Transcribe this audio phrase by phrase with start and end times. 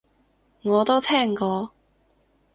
[0.63, 1.71] 我都聽過